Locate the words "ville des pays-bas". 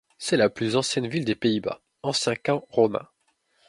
1.07-1.79